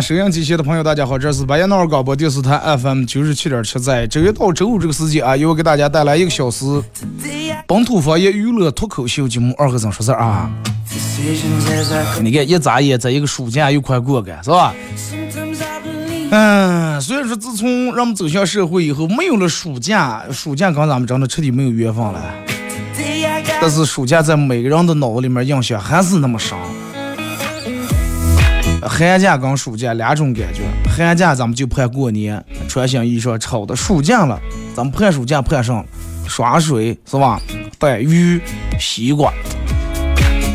[0.00, 6.64] 收音机前的朋友，大家好，这是白彦淖尔广播电视台 FM 九十七点七，在周一到周五这个时间啊，由我给大家带来一个小时
[7.66, 10.50] 本土方言娱乐脱口秀节目《二和尚说事儿》啊。
[12.22, 14.72] 你看，一眨眼，这一个暑假又快过了，是吧？
[16.30, 22.22] 嗯，虽然说自从人们走向社会以后，没有了暑假，暑假跟咱们真的彻底没有缘分了。
[23.60, 26.56] 但是暑假在每个人的脑子里面印象还是那么深。
[28.82, 34.38] 寒假跟暑假两种感觉，寒假咱们就盼过年，穿新衣裳，吵的；暑假了，
[34.74, 35.84] 咱们盼暑假盼上
[36.26, 37.40] 耍水是吧？
[37.78, 38.40] 带鱼、
[38.78, 39.32] 西瓜。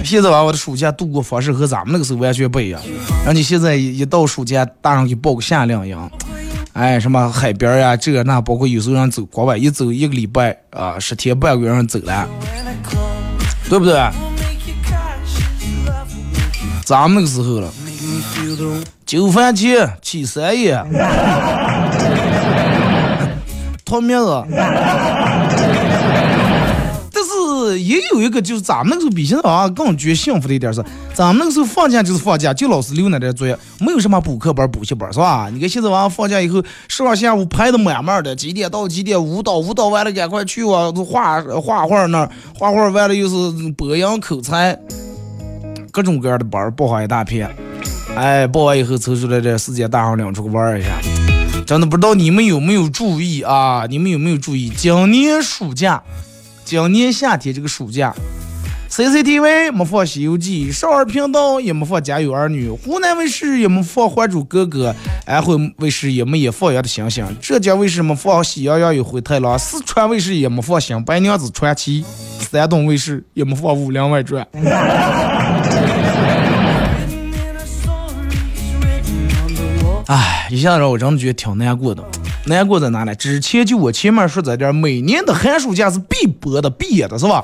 [0.05, 2.81] 现在娃娃的暑假度过方式和咱们那个时候完全不一样。
[3.25, 6.09] 人家现在一到暑假，大人给报个夏令营，
[6.73, 12.27] 哎，什么海边呀，这那，包括有时候让走国外，一走一个礼拜啊，十天半个月让走了，
[13.69, 13.93] 对不对？
[16.86, 17.73] 咱们那个时候了。
[19.06, 20.76] 九番茄七三叶，
[23.86, 24.44] 脱面子。
[27.16, 35.48] 但是也有一个，就是咱们那个时候比现在好像更觉幸福的一点是，咱们那个时候放假就是放假，就老师留那点作业，没有什么补课班、补习班，是吧？
[35.54, 43.36] 你看现在娃放假以后，上下午排的满满的，几点到几点舞蹈，舞蹈完了赶快去啊，画画画那，画画完了又是
[43.78, 44.78] 博洋口才，
[45.92, 47.50] 各种各样的班报上一大片。
[48.15, 50.89] 哎，报完以后抽出来这时间，大上领出去玩一下。
[51.65, 53.85] 真的不知道你们有没有注意啊？
[53.89, 54.69] 你们有没有注意？
[54.69, 56.01] 今年暑假，
[56.63, 58.13] 今年夏天这个暑假
[58.89, 64.91] ，CCTV 没放《西游记》，少儿频道也没放《家有儿女》，湖南卫视也没放《还珠格格》，
[65.25, 72.05] 安徽卫视也没演《放羊的星星》，浙江卫视没放《喜羊羊与灰太狼》，四川卫视也没放《新白娘子传奇》，
[72.51, 74.45] 山东卫视也没放《武林外传》。
[80.08, 82.03] 哎，一下子让我真的觉得挺难过的。
[82.45, 83.15] 难过在哪里？
[83.15, 87.43] 之前就我前面说在这儿，每年的寒暑假是必播的、必演的，是吧？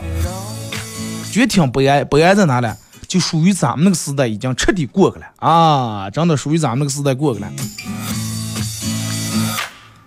[1.31, 2.03] 觉得挺悲哀。
[2.03, 2.67] 悲哀在哪里？
[3.07, 6.09] 就属于咱们那个时代已经彻底过去了啊！
[6.09, 7.49] 真的属于咱们那个时代过去了。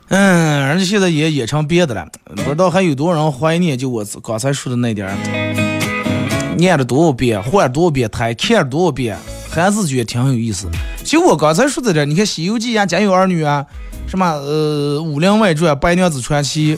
[0.08, 9.16] 嗯，人家现在也演成别的了，不知道还有多少人怀念就我刚才说的那点儿，念了多少遍，换了多少遍台，看了多少遍。
[9.50, 10.66] 还是觉得挺有意思。
[11.04, 13.64] 就我刚才说的这，你看《西游记》呀，《家有儿女》啊，
[14.06, 16.76] 什么呃《武林外传》《白娘子传奇》，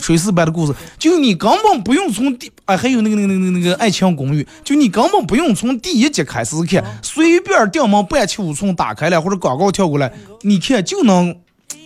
[0.00, 10.12] 炊事班的故事，就你根本不用从第啊，还有那个那个那个那个《爱情公寓》，就你根本不用从第一集开始看，随便电门半七五寸打开了或者广告跳过来，
[10.42, 11.34] 你看就能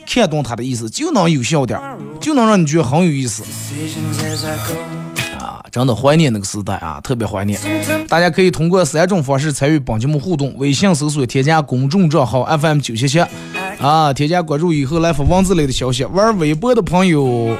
[0.06, 1.80] 看懂他的意思，就能有笑点，
[2.20, 3.42] 就能让你觉得很有意思。
[5.76, 7.60] 真的怀念那个时代啊，特别怀念。
[8.08, 13.20] 大家可以通过三种方式参与本节目互动：微信搜索添加公众账号 FM 九七七，
[13.78, 16.02] 啊，添加关注以后来发文字类的消息。
[16.06, 17.54] 玩微博的朋友，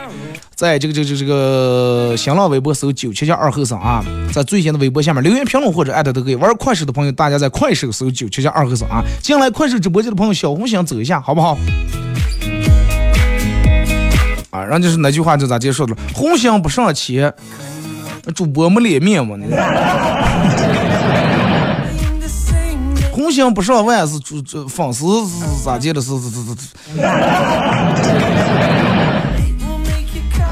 [0.54, 4.02] 在这个这个这个新浪微博搜九七七二后生啊，
[4.32, 6.36] 在最新的微博下面留言评论或者艾特都可以。
[6.36, 11.58] 玩快手的朋友，大家在快手搜九七七二后生啊，进来快手直播间的朋友，小红心走一下，好不好？
[14.48, 15.94] 啊，人家是那句话就咋结束的？
[16.14, 17.30] 红心不上前。
[18.34, 19.36] 主播没脸面嘛？
[23.12, 26.00] 红星不上万是主这粉丝是咋接的？
[26.02, 26.54] 是是是是。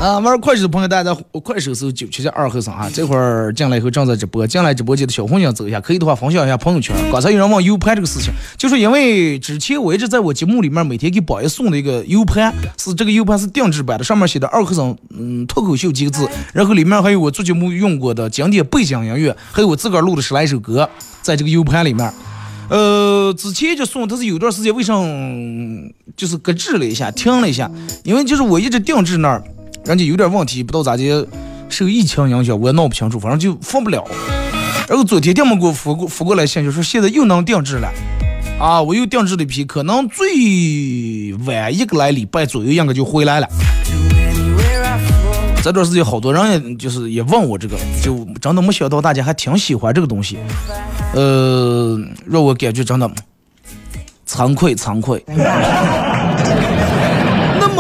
[0.05, 6.95] 啊，玩快手的朋友，大家在快手搜九七七二后生啊，这会儿进来以后正在直播，进来直播间的小红心走一下，可以的话分享一下朋友圈。
[7.11, 20.87] 刚才有人问 U 盘这个事情，就是因为之前我一直在我节目里面每天给宝爷送的一个 U 盘，是这个 U 盘是定制版的，上面写的二后生嗯脱口秀几个字，然后里面还有我做节目用过的经典背景音乐，还有我自个儿录的十来首歌，
[21.23, 22.13] 在这个 U 盘里面。
[22.69, 27.71] 呃，之前就送，但是有段时间为什么就是搁置了一下，停了一下，
[28.05, 29.43] 因为就是我一直定制那儿。
[29.85, 31.27] 人家有点问题，不知道咋的，
[31.69, 34.03] 受疫情影响，我也闹不清楚，反正就放不了。
[34.89, 37.89] 然后昨天他们给我发过发过来信息，说现在又能定制了，
[38.59, 43.49] 啊，我又定制了一批，可能最晚一个来礼拜左右应该就回来了。
[45.63, 50.39] 这段时间好多人也就是也问我这个，就真的没想到大家还挺喜欢这个东西，
[51.15, 53.11] 呃，让我感觉真的
[54.27, 55.25] 惭愧惭愧。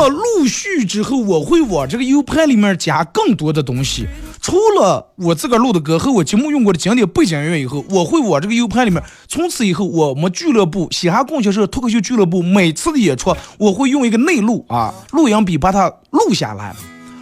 [0.08, 4.06] 陆续之后，我会往这个 U 盘里面加更多的东西。
[4.40, 9.02] 除了我自个录的歌和我节目用过的经典背景音乐以后，我会往这个 U 盘里面。
[9.26, 16.74] 从此以后，我们俱乐部嘻哈供销社脱口秀俱乐部每次的演出，我会用一个内录啊录音笔把它录下来。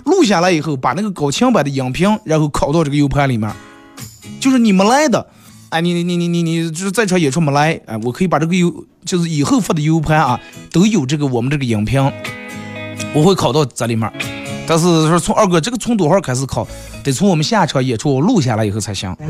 [0.05, 3.49] 录下来以后，把那个高清版的音频，然后拷到这个 U 盘里面。
[4.41, 5.25] 就是你们来的，
[5.71, 10.41] 哎，你你你你你你就是在场演出没来，哎，我可以把这个 U，就是以后发的 U 盘啊，
[10.73, 12.13] 都有这个我们这个音频。
[13.15, 14.11] 我会考到这里面，
[14.67, 16.67] 但是说从二哥这个从多少开始考，
[17.03, 19.11] 得从我们下场演出录下来以后才行。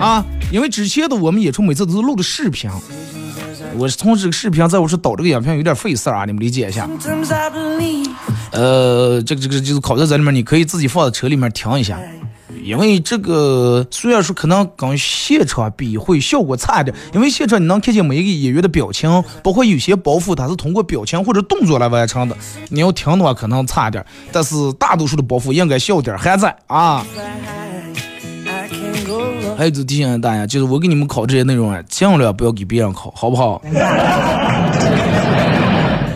[0.00, 2.70] 啊，因为之前的我们演出每次都是录的视频，
[3.76, 6.88] 我是从这个视频在我是导这个影片有点费事儿啊，你们理解一下。
[8.52, 11.98] 呃，这个这个就是考在这里面，你可以自己放在车里面听一下。
[12.66, 22.36] 因为这个虽然说可能跟现场比会效果差一点，因为现场你能看见每一个演员的表情，包括有些包袱它是通过表情或者动作来完成的。
[22.70, 27.06] 你要听的话可能差一点，但是大多数的包袱应该笑点还在啊。
[29.56, 33.62] 还有就提醒大家，就是我给你们考这些内容啊，尽量不要给别人考，好不好？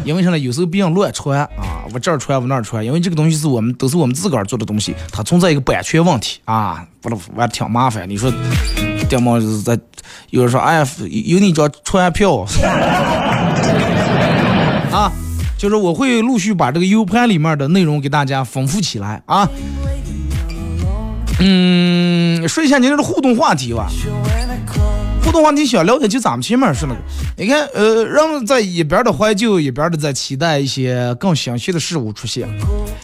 [0.05, 0.39] 因为啥呢？
[0.39, 1.49] 有时候别人乱传啊，
[1.93, 8.09] 我这儿传我那儿传，因为这个东西是我们都是我们自个儿做的东西，它存在一个版权问题啊，不能完挺麻烦。
[8.09, 8.33] 你说，
[9.09, 9.79] 电毛在
[10.31, 12.47] 有人说，哎呀，有你这传票
[14.91, 15.13] 啊，
[15.59, 19.49] 就是我会陆续把这个 U 盘里面的内容给大家丰富起来啊。
[21.39, 23.89] 嗯，说一下您这个互动话题吧。
[25.31, 27.01] 互动话题想聊的就咱们前面是那个，
[27.37, 32.49] 你看，呃，人在一边的怀旧，一边的在期待一些更新鲜的事物出现，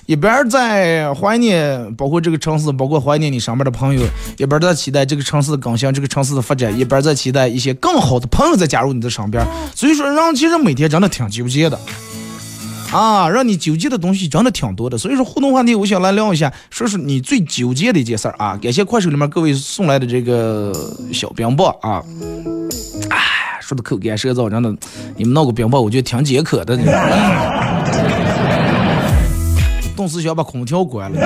[0.06, 4.04] 一边在怀念，包括这个城市，包括怀念你身边的朋友，
[4.38, 9.46] 一边在期待这个城市的更新，这个城市的发展，一边在期待一些更好的朋友在加入你的身边。
[9.72, 11.78] 所以说，人其实每天真的挺纠结的。
[12.92, 18.56] 啊，让你纠结的东西真的挺多的，所以说互动话题，我想来聊一下，说说你最纠结的一件事儿啊。
[18.62, 20.72] 感谢快手里面各位送来的这个
[21.12, 22.02] 小冰棒啊，
[23.10, 23.18] 哎，
[23.60, 24.74] 说的口干舌燥，真的，
[25.16, 26.78] 你们闹个冰棒，我觉得挺解渴的。
[29.96, 31.18] 冻死想把空调关了。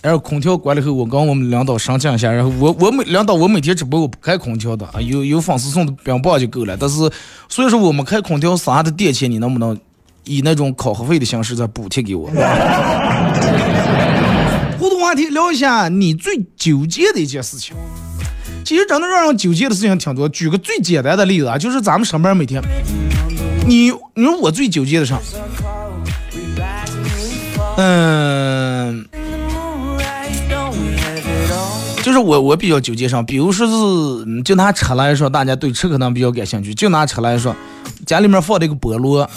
[0.00, 6.76] 然后空调关了以后，我跟我们领导商量一下，然后我我每领导我每天直播我不开空调的啊，有有粉丝送的冰棒就够了。
[6.76, 7.10] 但是
[7.48, 9.78] 所以说我们开空调啥的电钱，你能不能
[10.24, 12.30] 以那种考核费的形式再补贴给我？
[14.78, 17.74] 互动话题聊一下你最纠结的一件事情。
[18.64, 20.28] 其实真的让人纠结的事情挺多。
[20.28, 22.62] 举个最简单的例子啊，就是咱们上班每天，
[23.66, 25.18] 你你说我最纠结的啥？
[27.78, 29.04] 嗯。
[32.08, 36.72] 就是我我比较纠结上，比如说是就拿车来说，大家对车可能比较感兴趣。
[36.72, 37.54] 就拿车来说，
[38.06, 39.28] 家里面放的一个菠萝，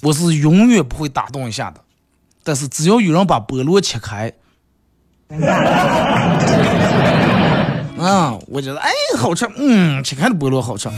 [0.00, 1.78] 我是永远不会打动一下的。
[2.42, 4.32] 但是只要有人把菠萝切开，
[7.98, 10.88] 啊，我觉得哎好吃，嗯，切开的菠萝好吃。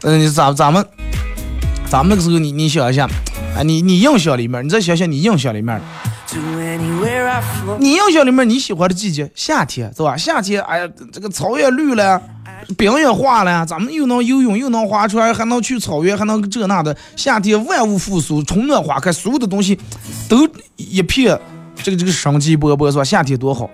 [0.00, 0.82] 嗯，咋咱们
[1.90, 3.04] 咱们那个时候你你想一下，
[3.54, 5.78] 啊，你你印象里面，你再想想你印象里面。
[7.78, 10.16] 你印象里面你喜欢的季节夏天是吧？
[10.16, 12.20] 夏天哎呀，这个草也绿了，
[12.76, 16.96] 冰也化了，咱们又能游泳，又能划船，还能去草原，还能这那的。
[17.16, 19.78] 夏天万物复苏，春暖花开，所有的东西
[20.28, 21.38] 都一片
[21.82, 23.04] 这个这个生机勃勃，是吧？
[23.04, 23.68] 夏天多好，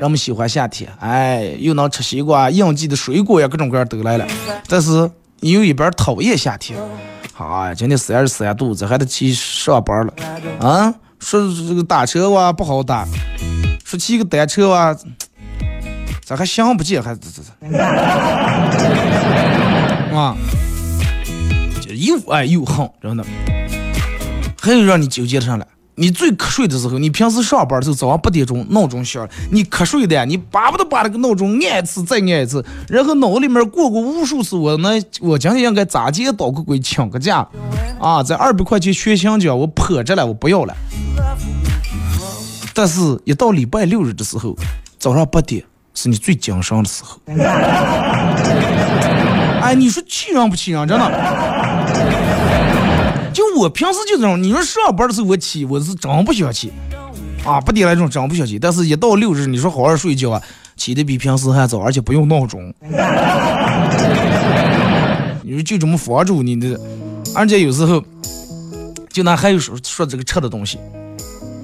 [0.00, 4.26] 人们喜欢夏天，哎，又能吃西瓜，应季的水果呀，各种各样都来了。
[4.68, 5.10] 但是
[5.40, 6.78] 你有一边讨厌夏天，
[7.32, 10.12] 好呀，今天三十四下肚子，还得去上班了，
[10.60, 10.94] 啊？
[11.26, 13.04] 说这个打车哇不好打，
[13.84, 14.96] 说骑个单车哇，
[16.24, 17.76] 咋还想不见还这这这
[20.16, 20.36] 啊？
[21.88, 23.24] 又爱又恨，真的。
[24.62, 25.66] 还有让你纠结的上来，
[25.98, 37.48] 你最瞌睡的时候，你平时上班的时候早上八点钟闹钟响，你瞌睡的，你巴不得把那个闹钟按一次再按一次，然后脑子里面过过无数次，我那我今天应该咋接倒个鬼请个假，
[37.98, 40.76] 啊，在二百块钱学香蕉，我破着了，我不要了。
[42.74, 44.54] 但是，一到礼拜六日的时候，
[44.98, 47.18] 早上八点是你最精神的时候。
[49.62, 50.86] 哎，你说气人不气人？
[50.86, 51.06] 真的。
[53.36, 56.72] 就我平时就这种，你说上班的时候我起，我是真不想起，
[57.44, 58.58] 啊，八点来钟真不想起。
[58.58, 60.40] 但是，一到六日，你说好好睡觉啊，
[60.74, 62.72] 起的比平时还早，而且不用闹钟。
[65.44, 66.80] 你说就这么防住你的，
[67.34, 68.02] 而且有时候，
[69.12, 70.78] 就拿还有说说这个吃的东西，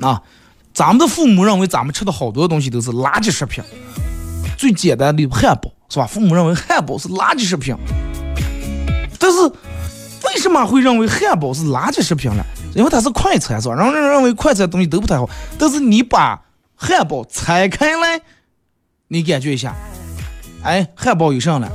[0.03, 0.21] 啊，
[0.75, 3.65] 咱们的父母认为咱们吃的好多东西都是垃圾食品，
[4.59, 6.07] 最简单的汉堡是吧？
[6.07, 7.75] 父母认为汉堡是垃圾食品，
[9.19, 9.51] 但是。
[10.35, 12.43] 为什么会认为汉堡是垃圾食品呢？
[12.75, 13.75] 因为它是快餐，是吧？
[13.75, 15.29] 让人认为快餐东西都不太好。
[15.59, 16.41] 但是你把
[16.75, 18.21] 汉堡拆开来，
[19.09, 19.77] 你感觉一下，
[20.63, 21.69] 哎，汉堡有啥呢？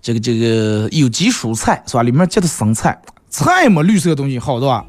[0.00, 2.02] 这个这个有机蔬菜是吧？
[2.02, 4.86] 里面加的生菜，菜嘛，绿色的东西好，对吧？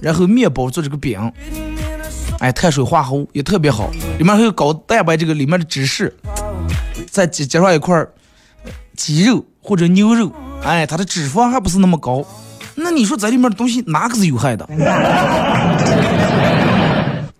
[0.00, 1.32] 然后面包做这个饼，
[2.38, 6.16] 哎，碳水化合物也特别好，里面还有高蛋白，这个里面的芝士，
[7.10, 8.06] 再加加上一块
[8.94, 10.32] 鸡肉或者牛肉。
[10.62, 12.24] 哎，它的脂肪还不是那么高，
[12.74, 14.68] 那你说在里面的东西哪个是有害的？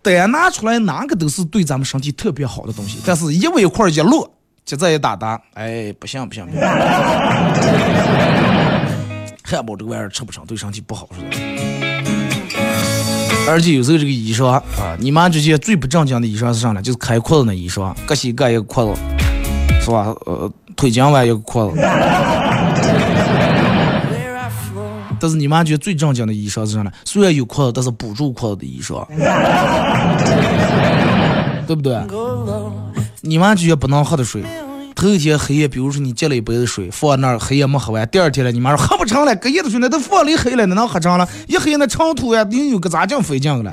[0.02, 4.28] 单拿出来哪个都是对咱们身体特别好的东西，但是一围块一落，
[4.64, 6.60] 就这一打打，哎，不行不行不行，
[9.44, 11.26] 汉堡这个玩意儿吃不成，对身体不好是吧？
[13.46, 14.62] 而且有时候这个衣裳啊，
[14.98, 16.80] 你妈这些最不正经的衣裳是啥呢？
[16.80, 19.00] 就是开裤子那衣裳，各洗各一个裤子，
[19.84, 20.14] 是吧？
[20.24, 21.76] 呃，腿筋弯一个裤子。
[25.20, 26.90] 但是你妈觉得最正经的医生是啥呢？
[27.04, 28.96] 虽然有裤子，但是补助裤子的医生，
[31.66, 31.96] 对不对？
[33.20, 34.42] 你妈觉得不能喝的水，
[34.96, 41.28] 头一天黑夜，比如说你接了一杯子水放那儿，黑夜没喝完，第二天了，你妈说喝不成了，隔夜的水那都放里黑了，那能喝成了？
[41.46, 43.70] 一黑那长途呀，你有个咋劲费劲了？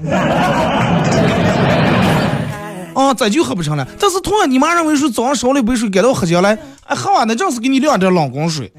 [2.94, 3.88] 啊， 这就喝不成了。
[4.00, 8.72] 但是同样，你妈认为说早上烧了一杯水给到喝起来，哎，喝完那正是给你晾点冷宫水。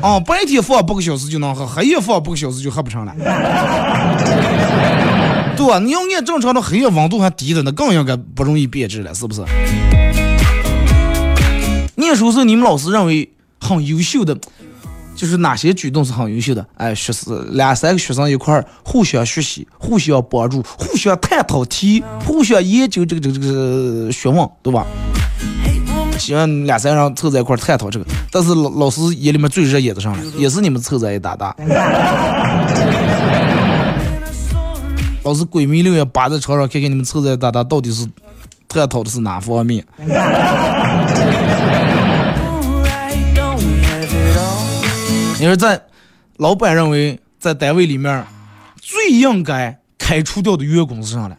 [0.00, 3.12] 啊，白天放八个小时就能喝，黑夜放八个小时就喝不成了。
[5.56, 5.78] 对吧？
[5.80, 9.44] 你要按正常的黑夜温度还低的，那更应该不容易变质了，是不是？
[11.96, 13.28] 念书时候你们老师认为
[13.60, 14.38] 很优秀的，
[15.16, 16.64] 就是哪些举动是很优秀的？
[16.76, 24.86] 哎，学生两三个学生一块儿互相学习、互相帮助、互相探讨题、互相研究这个这个这个学问，对吧？
[26.18, 31.54] 希望俩三人凑在一块探讨这个，但是老老师眼里面最热眼的上了，也是你们凑在一打打。
[35.22, 38.06] 老师鬼迷六眼扒在床上看看你们凑在一打打到底是
[38.66, 39.84] 探讨的是哪方面。
[45.38, 45.80] 你说在
[46.36, 48.26] 老板认为在单位里面
[48.80, 51.36] 最应该开除掉的员工是啥呢？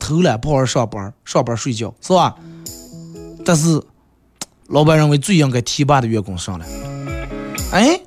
[0.00, 2.34] 偷懒不好好上班，上班睡觉是吧？
[3.44, 3.80] 但是。
[4.68, 6.66] 老板认为最应该提拔的员工上来，
[7.72, 8.00] 哎，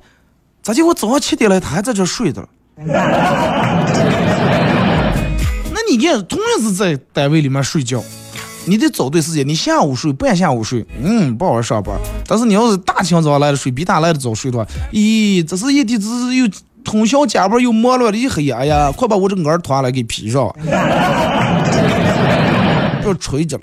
[0.62, 2.46] 咋就我早上七点了，他还在这睡着？
[5.72, 8.02] 那你看，同样是在单位里面睡觉，
[8.66, 11.98] 你得找对时间，你下午睡，半下午睡，嗯，不好好上班。
[12.26, 16.46] 但是你要是大清早来的睡，比他来的早睡的话，咦，这是一天，这是又
[16.84, 20.54] 通宵加班又忙乱的一黑夜，哎呀，快把我这个儿团来给披上，
[23.04, 23.62] 要吹着了。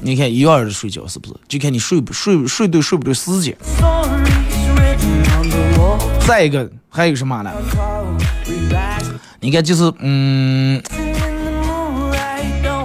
[0.00, 1.34] 你看一样的睡觉是不是？
[1.48, 3.56] 就看你睡不睡睡对睡不对时间。
[6.26, 7.50] 再一个还有什么呢？
[9.40, 10.82] 你看就是嗯，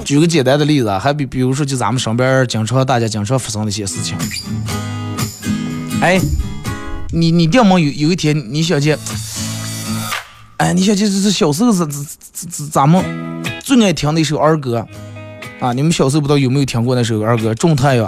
[0.06, 4.18] 举个简单的例子啊，还比比如说就咱们身边经常大家经常发生的一些事情。
[6.02, 6.20] 哎，
[7.12, 8.96] 你你爹妈有有一天你想起，
[10.58, 11.94] 哎，你想起这是小时候是这
[12.50, 13.04] 这咱们
[13.62, 14.88] 最爱听的一首儿歌。
[15.64, 15.72] 啊！
[15.72, 18.06] 你们小时候不知道有没有听过那首儿歌《种太阳》，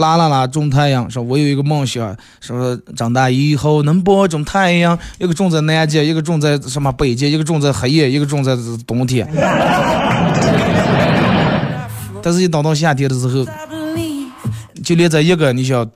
[0.00, 1.10] 啦啦啦，种太阳。
[1.10, 9.28] 说我有一个梦想，说长大以后能播种太阳，一个种在南极，一个种在什么北极，一个种在黑夜，一个种在冬天。
[12.22, 13.44] 但是，一等到夏天的时候，
[14.82, 15.86] 就连这一个，你想，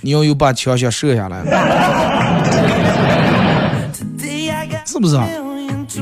[0.00, 1.44] 你要有把枪想射下来，
[4.84, 5.28] 是不是啊？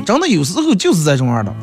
[0.03, 1.53] 真的有时候就是这种样的。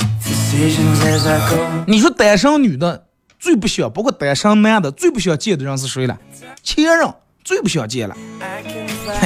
[1.87, 3.05] 你说单身女的
[3.39, 6.19] 最不想，包括单身男的最不想见的人是谁了？
[6.63, 7.09] 前任
[7.45, 8.17] 最不想见了。
[8.41, 8.63] 哎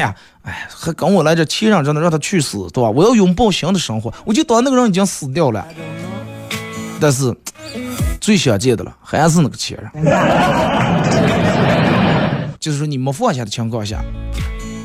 [0.00, 2.90] 呀，哎，还跟我来这前任真的让他去死，对吧？
[2.90, 5.66] 我要拥抱新的生活，我就当那个人已经死掉了。
[7.00, 7.34] 但是
[8.20, 9.90] 最想见的了，还是那个前任。
[12.60, 14.00] 就是说你没放下的情况下。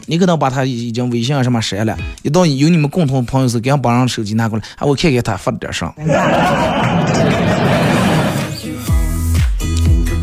[0.10, 5.94] 你可能把他已经微信啊什么删了，一到有你们共同朋友时，给俺把人手机拿过来，啊，我看看他发了点啥。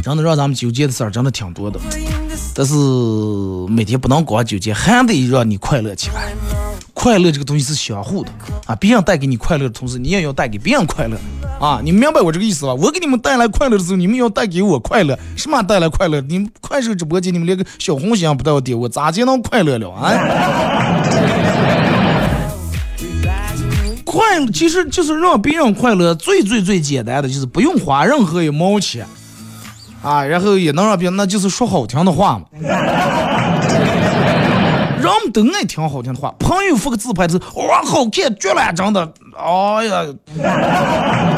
[0.02, 1.78] 真的让咱们纠结的事儿真的挺多的，
[2.52, 2.75] 但是
[3.69, 6.33] 每天不能光纠结，还得让你快乐起来。
[6.99, 8.31] 快乐这个东西是相互的
[8.65, 11.17] 啊，别人带给你快乐的同时，你也要带给别人快乐
[11.61, 11.79] 啊！
[11.85, 12.73] 你明白我这个意思吧？
[12.73, 15.17] 我给你们带来快乐的时候，你们要带给我快乐。
[15.37, 16.23] 什么带来快乐？
[16.23, 20.11] 你们快手直播间，你们连个小红心不带我点，我咋就能快乐了啊？
[24.03, 29.07] 快乐其实就是让别人快乐，最最最简单的就是不用花任何一毛钱
[30.03, 32.47] 啊，然后也能让别人，那就是说好听的话嘛。
[35.30, 40.04] 都爱听好听的话，朋友发个自拍的时候，哇，好看绝了，真的，哎呀，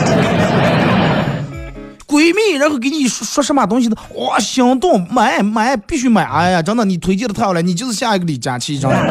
[2.06, 8.96] 闺蜜，然后给你说说什么东西的，哇，心动，买买，必须买，哎呀，真的，你推荐的太好了，你就是下一个李佳琦，真的。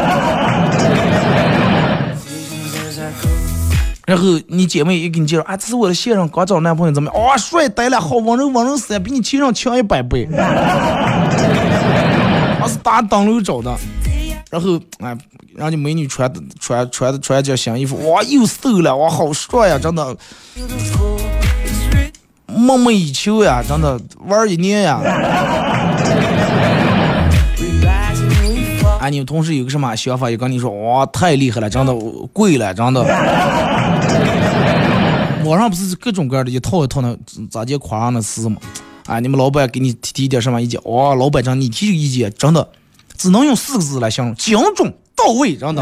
[4.08, 7.24] 然后你姐妹也给你介绍，啊，这是我的现任，刚找男朋友怎么样？
[7.24, 10.28] 哇，帅呆了，好温柔，温柔死了，比你前任强一百倍。
[12.62, 13.76] 我 是打灯笼找的。
[14.50, 15.18] 然后，哎，
[15.54, 20.16] 人家美女穿穿穿的穿件新衣服，哇，又瘦了，哇，好帅呀，真的，
[22.48, 25.02] 梦寐以求呀，真的，玩一年呀。
[29.00, 30.30] 哎，你们同事有个什么想法？
[30.30, 31.94] 也跟你说，哇，太厉害了，真的
[32.32, 33.04] 贵了，真的。
[35.46, 37.18] 网上不是各种各样的一套一套的，
[37.50, 38.58] 咋就夸上的是吗？
[39.06, 40.80] 啊，你们老板给你提提点什么意见？
[40.86, 42.68] 哇，老板长，你提这个意见，真的。
[43.18, 45.82] 只能用四个字来形容：精准到位，真的。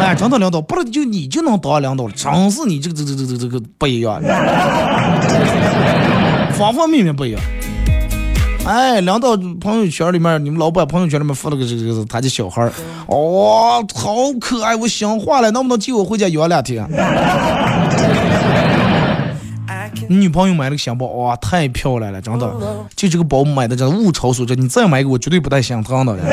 [0.00, 4.22] 哎，真的领导，不是就你就能当领导了，真是你这个这个这个这个不一样，
[6.52, 7.40] 方方面面不一样。
[8.64, 12.72] 哎，领导朋友圈里面，你们老板朋友圈里面发了个这个他的小孩儿，
[13.08, 16.86] 哇，好可爱，我想化了，能不能接我回家养两天？
[20.08, 22.50] 你女朋友买了个香包，哇，太漂亮了，真的。
[22.96, 26.16] 就这个包买的真物超所值，你再买一个，我绝对不带心疼的。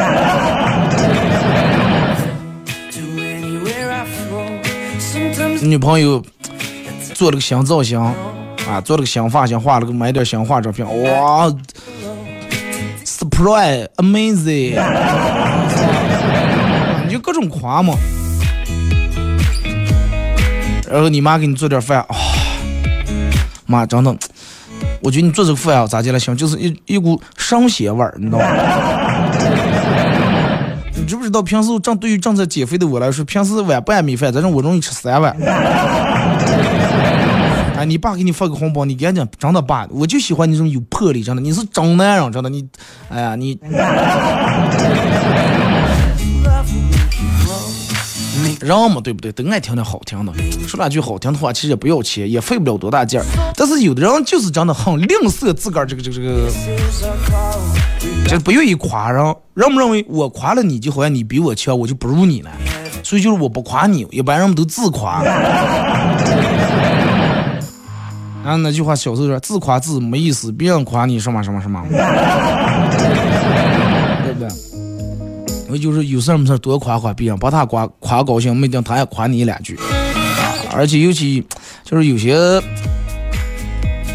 [5.61, 6.21] 女朋友
[7.13, 7.99] 做了个新造型，
[8.67, 11.51] 啊，做了个新发型，画了个买点新化妆品，哇
[13.03, 14.77] ，surprise，amazing，
[17.07, 17.95] 你就各种夸嘛。
[20.87, 22.15] 然后你妈给你做点饭，啊。
[23.65, 24.15] 妈，真的，
[25.01, 26.35] 我觉得你做这个饭啊，咋讲来行？
[26.35, 28.45] 就是一一股生鲜味儿，你知道吗？
[30.97, 35.35] 你知不知道平时正对于正在减肥的我来说，平时碗半米饭，但是我容易吃三碗。
[37.77, 42.65] 哎，你爸给你发个红包，你赶紧真的爸，我就喜欢你这种有魄力，真的，你是真男人，真的，你，
[43.09, 43.59] 哎呀，你。
[48.65, 49.31] 人嘛，对不对？
[49.31, 50.33] 都爱听点好听的，
[50.67, 53.25] 说两句好听的话，其实也不要钱，也费不了多大劲儿。
[53.55, 56.49] 但是有的人就是真的很吝啬自个儿这个这个这个，
[58.23, 59.23] 就是不愿意夸人。
[59.53, 62.49] 人们认为我夸了你就好像你比我强，我就不如你了。
[63.03, 65.21] 所以就是我不夸你，一般人们都自夸。
[68.43, 71.81] 啊，那句话小时候说，自夸自没意思，别人夸你什么什么什么。
[75.77, 79.79] 就是有事没事多夸夸别人，把他夸夸高兴，没定他也夸你两句。
[80.71, 81.45] 而且尤其
[81.83, 82.61] 就是有些，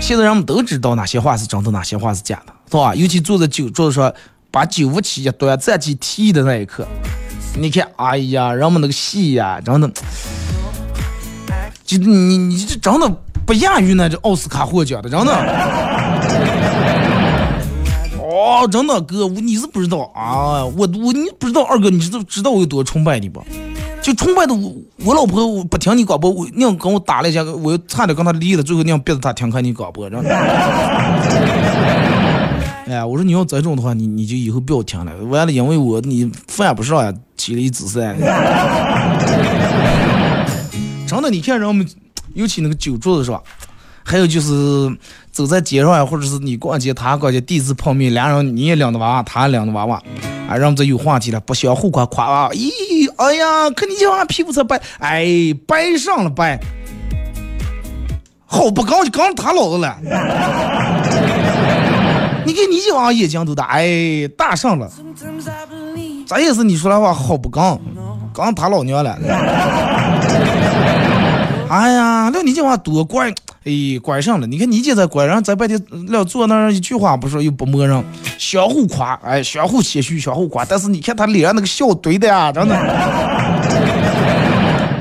[0.00, 2.94] 现在人们都知道哪些话是真的，哪些话是假的，是吧？
[2.94, 4.12] 尤其坐在酒桌子上，
[4.50, 6.86] 把酒壶起一端，站起提的那一刻，
[7.58, 9.90] 你看，哎呀，人们那个戏呀，真的，
[11.84, 13.08] 就你你这真的
[13.46, 16.19] 不亚于那这奥斯卡获奖的，真的。
[18.50, 20.64] 哦，真的哥，你是不知道啊！
[20.64, 23.40] 我我你不知道二哥，你知道知道我有多崇拜你不？
[24.02, 30.22] 就崇拜的我，我老婆我不听你广播，我娘跟我打了一架，我又差点跟她离了，最后娘逼着她听看你广播，知道
[32.88, 35.16] 哎，我说你要这种的话，你你就以后不要听了。
[35.26, 38.00] 完了，因为我你犯不上呀，起了一紫色。
[41.06, 41.88] 真的，你看人们，
[42.34, 43.40] 尤其那个酒桌子是吧？
[44.02, 44.92] 还有就是。
[45.32, 50.02] 走在街上呀，或者是你逛街，他逛街，第一次碰面，俩人你也领着娃娃，他也领着娃娃，
[50.48, 52.70] 啊，让这有话题了，不相互夸夸啊，咦，
[53.16, 56.60] 哎呀，看你这娃皮肤才白，哎，白上了白，
[58.44, 59.96] 好不刚就刚他老子了。
[62.44, 64.90] 你看你这娃眼睛都大，哎，大上了。
[66.26, 67.78] 咱也是你说的话好不刚，
[68.34, 69.16] 刚他老娘了。
[71.68, 73.32] 哎呀，那你这娃多乖，
[73.64, 74.46] 哎，乖上了。
[74.46, 78.02] 你看你姐在乖，然后在外地要坐那儿一句话不说又不默认，
[78.38, 80.64] 相互夸，哎，相互谦虚，相互夸。
[80.64, 82.74] 但是你看他脸上那个笑堆的呀，真的。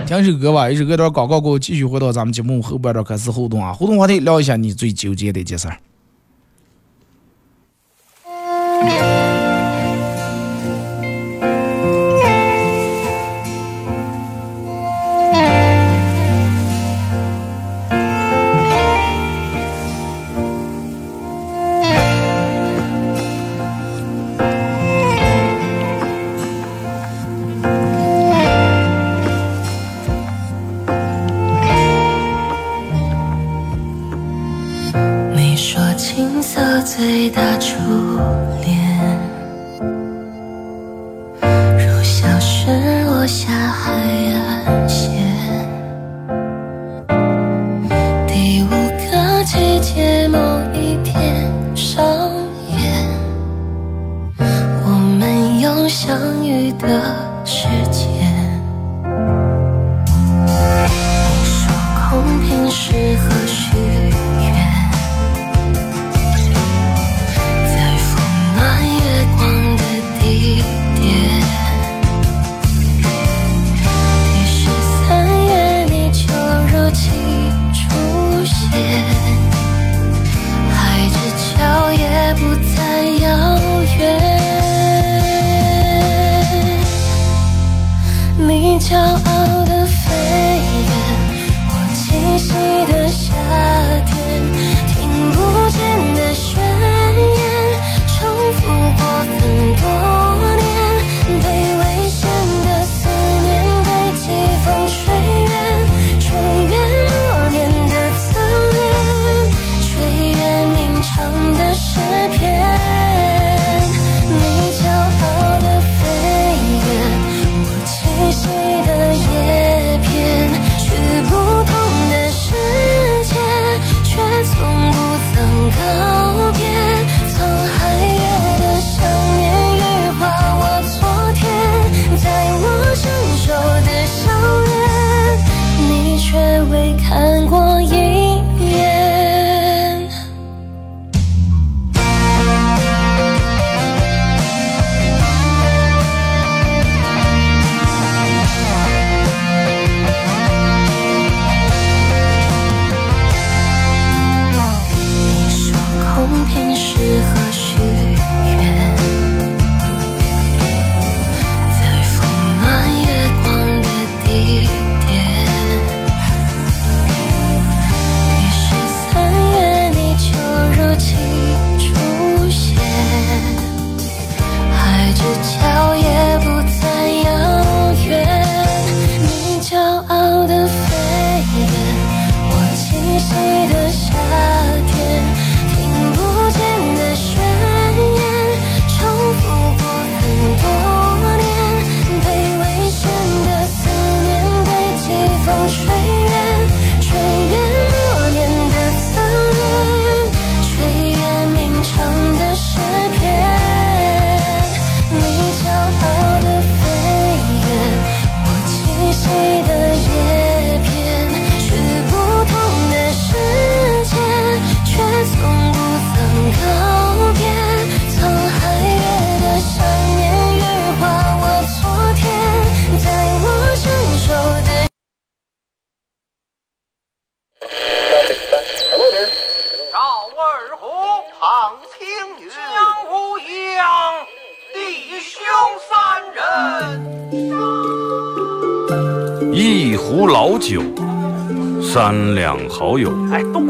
[0.05, 5.77] 听首歌吧，一首歌段广告过后，继续回到咱们节目后半段开始互动啊，互动话题聊一下你最纠结的一件事儿。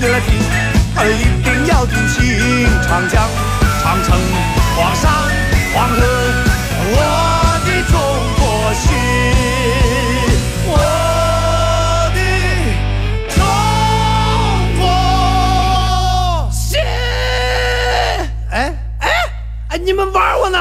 [0.00, 0.28] 你来听，
[0.94, 2.22] 他一定要听清。
[2.86, 3.28] 长江、
[3.82, 4.18] 长城、
[4.76, 5.10] 黄山、
[5.72, 5.96] 黄河，
[6.90, 6.96] 我
[7.64, 7.94] 的中
[8.38, 8.42] 国
[8.74, 8.84] 心，
[10.66, 10.72] 我
[12.12, 12.18] 的
[13.34, 13.36] 中
[14.78, 14.82] 国
[16.52, 16.62] 心。
[18.50, 18.54] 哎
[19.00, 19.02] 哎
[19.70, 20.58] 哎，你们玩我呢？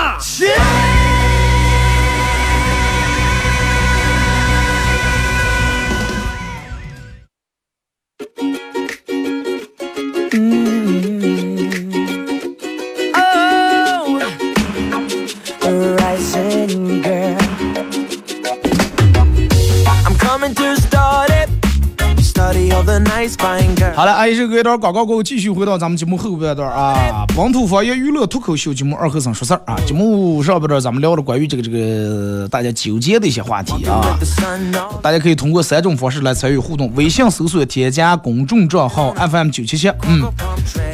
[23.95, 29.77] 好了，阿姨这个一段广告过后，继续回到咱们节目后半段啊，本土方言娱乐脱口秀节目二和尚说事儿啊。
[29.85, 34.17] 节目上半段咱们聊了关于这个这个大家纠结的一些话题啊，
[34.99, 40.23] 大家可以通过三种方式来参与互动：微信搜索添加公众账号 FM 九七七，嗯，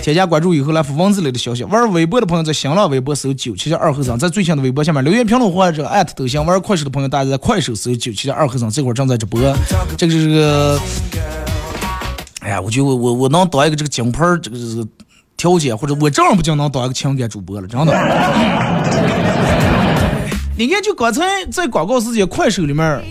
[0.04, 1.64] 添加关注以后来发文字类的消息。
[1.64, 6.46] 玩微博的朋友在新浪微博搜九七七二和尚，在最新的微博下面留言评论或者艾特都行。
[6.46, 9.40] 玩快手的朋友，大家在快手搜九七七二和尚，这会儿正在直播。
[9.96, 10.80] 这个是这个，
[12.50, 14.88] 哎，我觉得我我我能当一个这个金牌儿这个这个
[15.38, 17.94] 调解，或者我这样不就能当一个情感主播了，真的。
[20.58, 23.04] 你看，就刚才在广告时间，快手里面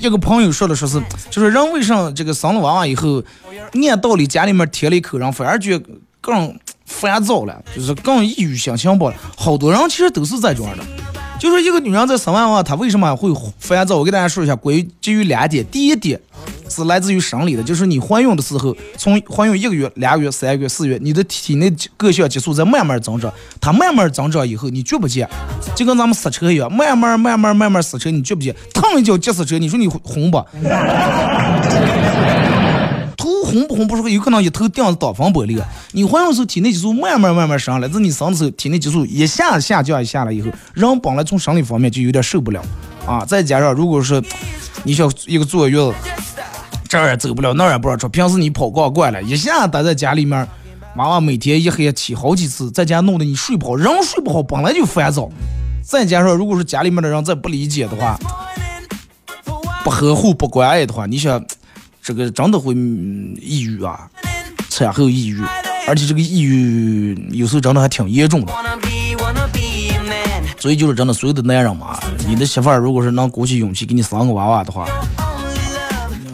[0.00, 3.22] 一个朋友说的，说是就是人为啥这个生了娃娃以后，
[3.88, 5.80] 按道理家里面添了一口人，反而觉
[6.20, 9.14] 更烦躁了，就是更抑郁心情不好。
[9.36, 10.82] 好多人其实都是这种样的。
[11.42, 13.28] 就说一个女人在生完娃，她为什么会
[13.58, 13.96] 烦躁？
[13.96, 15.66] 我给大家说一下，关于基于两点。
[15.72, 16.20] 第一点
[16.68, 23.28] 是来自于生理的，就是你怀孕的时候，从怀孕一个月、两个月、三个月、四月，你的体内各项激素在慢慢增长，
[23.60, 25.28] 它慢慢增长以后，你觉不见，
[25.74, 30.40] 就跟咱们刹车一样，慢慢慢慢慢慢刹车，你觉不见，腾一脚急刹车，你说你红不？
[33.22, 35.62] 头红不红不是有可能一头顶着挡风玻璃？
[35.92, 42.60] 你怀孕的时候体内激素慢慢慢慢上来，这你生的时候体内激素一下下降一下来以后，人本来从生理方面就有点受不了
[43.06, 44.20] 啊，再加上如果是
[44.82, 45.94] 你想一个坐月子，
[46.88, 50.44] 这儿也走不了，那儿也不让出，平时你跑光惯了，一下待在家里面，
[50.96, 55.28] 娃娃每天一黑起好几次，在家弄得你睡不好，人睡不好本来就烦躁，
[55.84, 58.18] 再加上如果是家里面的人再不理解的话，
[59.84, 61.40] 不呵护不关爱的话，你想。
[62.04, 64.10] 这个真的会、抑郁啊，
[64.68, 65.40] 产后抑郁，
[65.86, 68.52] 而且这个抑郁有时候真的还挺严重的。
[70.58, 74.88] 所以就是真的，所有的男人嘛，你的媳妇儿如果是能鼓起勇气给你生个娃娃的话，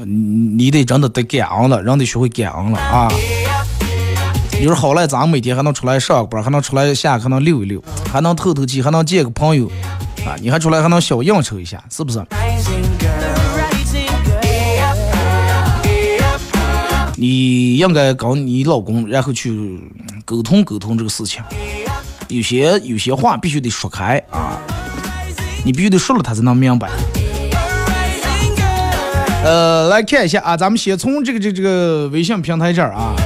[0.07, 3.09] 你得真的得感恩了，人得学会感恩了啊。
[4.59, 9.71] 你说好赖，咱们每天还能出来上班，还能出来下，还能溜一溜，还能透透气，还能见个朋友
[10.27, 12.19] 啊，你还出来还能小应酬一下，是不是？
[17.21, 19.81] 你应该跟你老公，然后去
[20.25, 21.43] 沟通沟通这个事情。
[22.29, 24.61] 有些有些话必须得说开啊，
[25.65, 26.89] 你必须得说了他才能明白。
[29.43, 33.17] 呃，来看一下啊，咱们先从这个这这个微信平台这儿啊。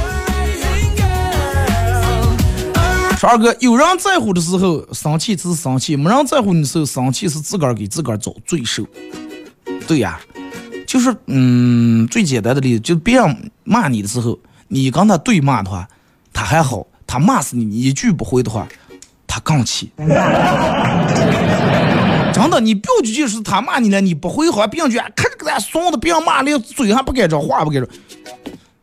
[3.19, 8.87] 说二哥，有人在乎的时候生气是生气，没人在乎你的时候生气是自个儿给自个儿找罪受。
[9.87, 10.19] 对呀、
[10.93, 15.89] 就是嗯，最简单的例子，就别人骂你的时候，你跟他对骂的话，
[16.35, 18.69] 他还好；他骂死你，你一句不回的话，
[19.27, 19.91] 他更气。
[19.97, 20.07] 真
[22.51, 27.89] 的，你不要去就是他骂你了，你不回好，别人觉得看着给他怂的，别人骂连嘴还不该张，话不该说，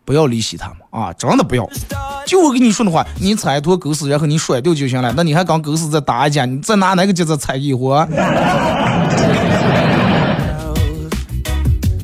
[0.04, 1.13] 不要理喜他们啊！
[1.13, 1.69] 真的不要。
[2.26, 5.13] 就我跟你说的话，你踩一坨狗屎，然后你甩掉就行了。
[5.15, 7.95] 那你还跟狗屎再打一架，你再拿哪个节奏踩一回？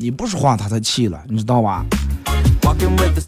[0.06, 1.84] 你不说话，他才气了，你知道吧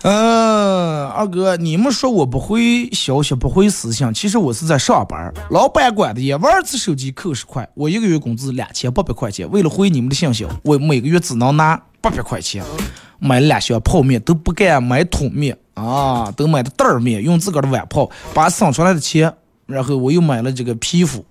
[0.04, 5.34] 嗯，二哥，你们说我不回消息，不回私信，其实我是在上班。
[5.50, 12.62] 老板管的严，玩一次手机扣十块，我一个月工资两千八百块钱，为了回你们的信息，我每个月只能拿八百块钱，
[13.18, 19.34] 买了两箱泡面，都不敢买桶面啊，都买的袋儿面，用自个儿的碗泡，把省出来的钱，
[19.66, 21.26] 然后我又买了这个皮肤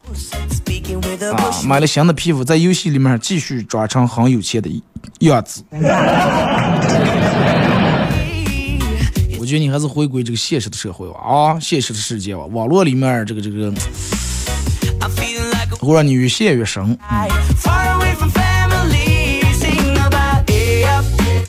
[1.38, 4.70] 啊，买了新的皮肤，在游戏里面继续装成很有钱的
[5.20, 5.64] 样子。
[9.40, 13.72] 我觉得你还是回归这个现实的社会吧，啊，现实的世界吧，网络里面这个这个，
[15.80, 16.98] 会让你越陷越深。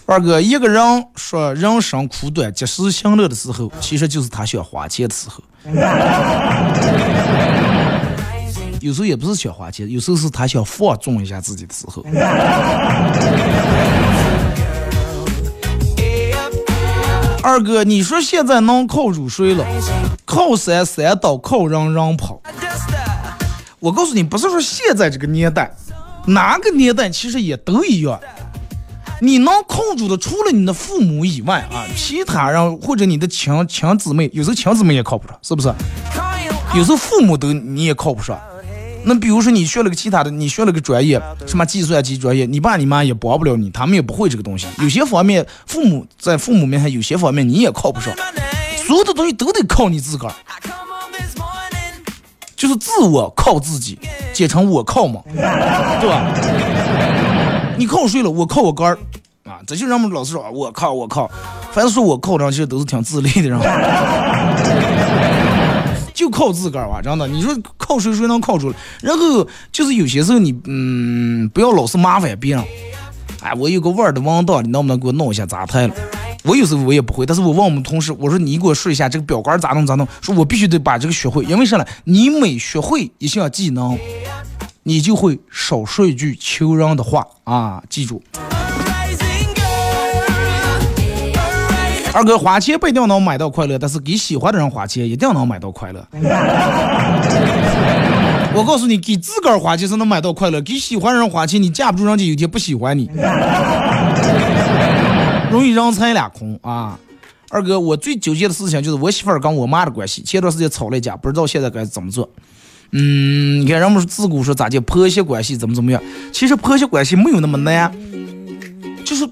[0.06, 0.80] 二哥，一个人
[1.16, 5.42] 说人生苦短、及时行乐的时候，其实就是他想花钱的时候。
[8.80, 12.04] 有时候也不是想花钱，有时候是他想放纵一下自己的时候。
[17.42, 19.64] 二哥，你说现在能靠入睡了，
[20.24, 22.40] 靠山山倒，靠人人跑。
[23.80, 25.72] 我告诉你，不是说现在这个年代，
[26.26, 28.20] 哪个年代其实也都一样。
[29.20, 35.74] 你能控住的，除了你的父母以外啊，其他人或者你的亲亲姊妹，有时候亲姊妹也靠不上，是不是？
[36.76, 38.38] 有时候父母都你也靠不上。
[39.04, 44.66] 那比如说你学了个其他的，你学了个专业，什么计算机专业，你爸你妈也帮不了你，他们也不会这个东西。
[44.78, 48.14] 有些方面，父母在父母面前，有些方面你也靠不上。
[48.86, 50.34] 所有的东西都得靠你自个儿，
[52.56, 53.98] 就是自我靠自己，
[54.32, 55.20] 简称我靠嘛，
[56.00, 56.32] 对吧？
[57.76, 58.30] 你靠谁了？
[58.30, 58.98] 我靠我杆儿
[59.44, 59.60] 啊！
[59.66, 61.30] 这就人们老是说，我靠我靠，
[61.70, 63.60] 凡是说我靠上，其实都是挺自立的人。
[66.18, 67.28] 就靠自个儿吧，真的。
[67.28, 68.76] 你说靠谁谁能靠住了？
[69.00, 72.64] 然后就是有些时候你嗯，不要老是麻烦别人。
[73.40, 75.94] 哎，我有个玩的王道，你能不能给我弄一下咋拍了？
[76.42, 81.86] 我有时候我也不会，但是我问我们同事，我说你给我说一下这个表杆咋弄咋弄，说我必须得把这个学会，因为啥呢？
[82.02, 83.96] 你每学会一项技能，
[84.82, 87.80] 你就会少说一句求人的话啊！
[87.88, 88.20] 记住。
[92.18, 96.04] 二哥花钱不一定能买到快乐，但是给喜欢的人花钱一定能买到快乐。
[98.52, 103.08] 我告诉你，给自个儿花钱是能买到快乐，给喜欢的人花钱，你架不住人家有天不喜欢你，
[105.52, 106.98] 容易人财两空啊！
[107.50, 112.28] 二哥，我最纠结的事情就是我媳妇儿跟我妈的关系，前段时间吵了一架，不知道现在该怎么做。
[112.90, 116.02] 嗯，你看人们自古说咋的，婆媳关系怎么怎么样，
[116.32, 117.94] 其实婆媳关系没有那么难，
[119.04, 119.24] 就是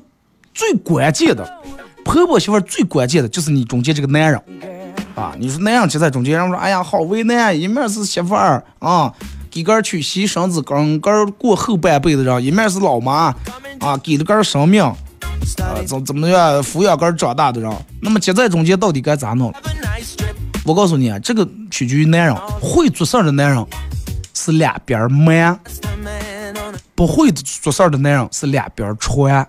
[0.54, 1.52] 最关键的。
[2.06, 4.40] 婆婆媳妇最关键的就是你中间这个男人
[5.16, 5.34] 啊！
[5.38, 9.12] 你说男人就在中间，人说哎呀好为难，一面是媳妇儿啊，
[9.50, 13.34] 给个娶妻生子，跟个过后半辈子人；一面是老妈
[13.80, 14.94] 啊，给了个生命啊，
[15.84, 17.70] 怎怎么样抚养个儿长大的人。
[18.00, 19.52] 那么夹在中间到底该咋弄？
[20.64, 23.66] 我告诉你啊，这个取决于男人，会做事的男人
[24.32, 25.58] 是两边慢，
[26.94, 29.44] 不会做事的男人是两边穿。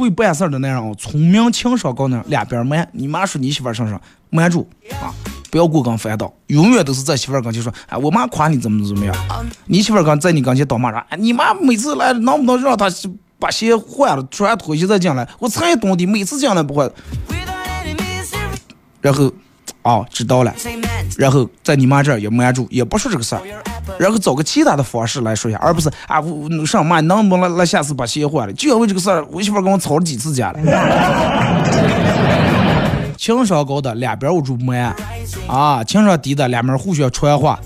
[0.00, 2.88] 会办事儿的男人，聪明情商高呢，两边瞒。
[2.92, 4.66] 你妈说你媳妇儿身上瞒住
[5.00, 5.12] 啊，
[5.50, 9.14] 不要过跟翻倒，永远都是在媳妇儿跟前说，哎，我妈夸你怎么怎么样。
[9.66, 12.90] 你媳妇儿刚在你跟前倒骂说，哎，你妈每次来能不能让她
[13.38, 15.28] 把鞋换了，穿拖鞋再进来？
[15.38, 16.90] 我才懂的，每次进来不换。
[19.02, 19.32] 然后，
[19.82, 20.52] 哦，知道了。
[21.16, 23.40] 然后在你妈这儿也瞒住，也不说这个事儿，
[23.98, 28.52] 然后找个其他的方式来说一下，而不是啊，我上妈能不能来下次把鞋换了？
[28.52, 30.60] 就因为这个事儿，我媳妇跟我吵了几次架了。
[33.16, 34.94] 情商高的两边我住瞒
[35.46, 37.60] 啊，情商低的两边互相传话，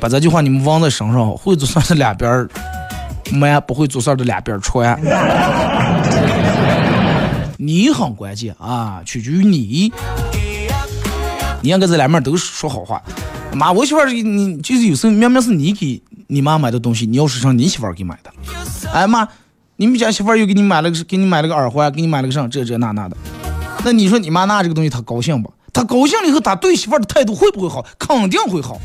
[0.00, 2.48] 把这句话你们忘在身上，会做事的两边儿
[3.30, 5.00] 瞒，不会做事的两边传。
[7.62, 9.92] 你很关键啊，取决于你。
[11.60, 13.02] 你应该这两面都说好话。
[13.52, 18.32] 妈，我媳妇儿，你就是有时候明明是你给你妈买的东西，你要是让你媳妇儿给买的。
[18.94, 19.28] 哎妈，
[19.76, 23.16] 你们家媳妇儿又给你买了个，给你买了个耳环，给你买了个啥，这这那那的。
[23.84, 25.52] 那你说你妈拿这个东西，她高兴不？
[25.70, 27.84] 她高兴了以后，她对媳妇儿的态度会不会好？
[27.98, 28.80] 肯定会好。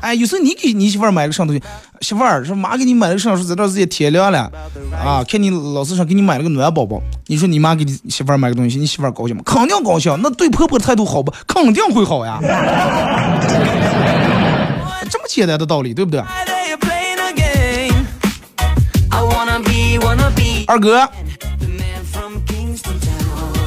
[0.00, 1.62] 哎，有时候你给你媳妇儿买个啥东西，
[2.00, 4.50] 媳妇儿说妈给你买了个啥，说这段时间天凉了
[4.92, 9.42] 啊，看你老是想给你买了个暖宝宝，你说你妈给你媳妇儿买个东西，你媳妇儿高兴吗？
[9.44, 10.18] 肯定高兴。
[10.22, 11.32] 那对婆婆的态度好不？
[11.46, 12.38] 肯定会好呀。
[15.10, 16.22] 这么简单的道理，对不对？
[20.66, 21.00] 二哥，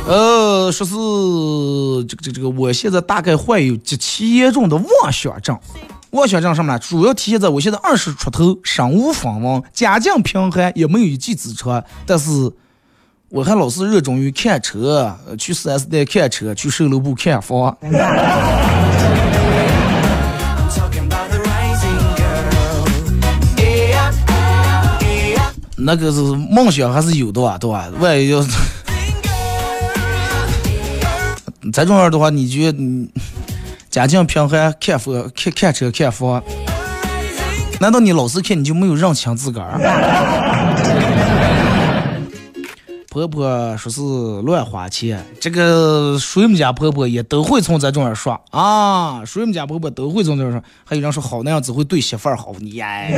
[0.08, 0.94] 呃，说是
[2.08, 5.60] 这个这个这个，我现在大概患有极其严重的妄想症。
[6.14, 6.78] 妄想症什么呢？
[6.78, 12.52] 主要体现在我现在二十出头，身无分文，家境贫寒，也没有一技之长，但是
[13.30, 17.76] 我还老是热衷于看车，去 4S 店看车，去售楼部看房。
[25.76, 27.90] 那个是梦想还是有的啊，对吧？
[28.00, 28.46] 万一要
[31.74, 32.78] 再重要的话，你觉得？
[33.94, 36.42] 家境贫寒，看房看看车看房，
[37.80, 39.78] 难道你老是看你就没有认清自个儿？
[43.08, 44.02] 婆婆说是
[44.42, 50.60] 乱花钱，这个谁们家婆婆也都会从这种儿说啊，谁们家婆婆都会从这种说。
[50.84, 52.88] 还有人说好那样只会对媳妇儿好，你呀，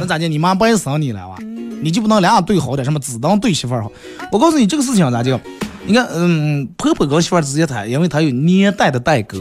[0.00, 0.26] 那咋的？
[0.26, 1.36] 你妈白生你了哇？
[1.80, 2.84] 你就不能俩对好点？
[2.84, 3.92] 什么只当对媳妇儿好？
[4.32, 5.38] 我告诉你这个事情咋就？
[5.84, 9.38] 你看，嗯，婆婆和媳妇儿之间谈，因为她有年代的代沟，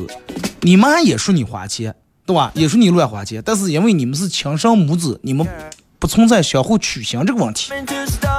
[0.61, 1.93] 你妈也说你花钱，
[2.25, 2.51] 对吧？
[2.55, 5.47] 也说你乱花钱，但是因为你们是亲生母子，你们
[5.99, 7.71] 不存在相互取向这个问题。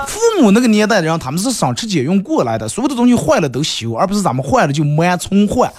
[0.08, 5.72] 父母那个年代的人，他们是省吃俭用过来的，所有的东西坏了都修，而不是咱们坏了就满重换。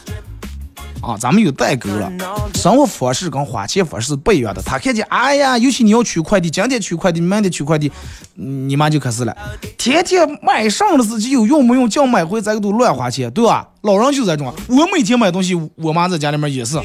[1.04, 2.10] 啊，咱们有代沟了，
[2.56, 4.62] 生活方式跟花钱方式不一样的。
[4.62, 7.92] 他看见，哎呀，尤其你要取快递，今天取快递，明天取快递，
[8.36, 9.36] 你妈就开始了，
[9.78, 13.68] 天天买上了自己有用没用，叫买回咱都乱花钱，对吧？
[13.82, 16.80] 老人就这种，我每天买东西，我妈在家里面也是，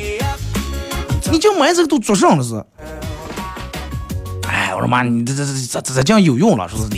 [1.31, 2.55] 你就买这个都做上了是。
[4.75, 6.89] 我说妈，你这这这这这这样有用了，是不是。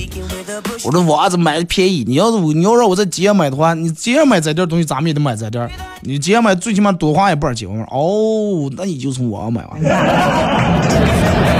[0.84, 5.70] 我说我儿子买的便宜，你要是你要让我在街上买的话，你街上买这点东西，咱们也得买这点。
[6.02, 7.68] 你街上买最起码多花一半钱。
[7.68, 9.76] 我说哦，那你就从网上买吧。